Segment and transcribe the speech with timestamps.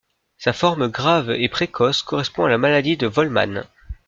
[0.39, 3.65] Sa forme grave et précoce correspond à la maladie de Wolman.